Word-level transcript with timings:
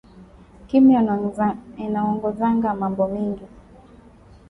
Kimya 0.67 1.01
inaongozaka 1.85 2.75
mambo 2.75 3.07
mingi 3.07 3.43